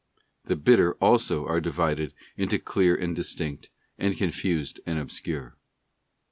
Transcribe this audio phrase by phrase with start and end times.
[0.45, 3.69] The Bitter also are divided into clear and distinct,
[3.99, 5.57] and confused and obscure.